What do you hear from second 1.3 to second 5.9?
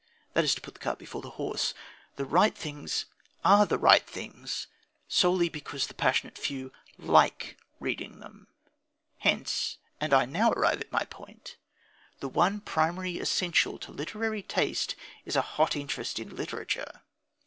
horse. "The right things" are the right things solely because